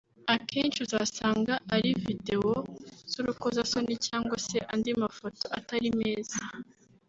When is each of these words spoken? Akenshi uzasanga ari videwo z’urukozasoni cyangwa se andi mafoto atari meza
Akenshi 0.35 0.79
uzasanga 0.85 1.53
ari 1.75 1.89
videwo 2.05 2.53
z’urukozasoni 3.11 3.93
cyangwa 4.07 4.35
se 4.47 4.57
andi 4.73 4.91
mafoto 5.03 5.43
atari 5.57 5.89
meza 5.99 6.39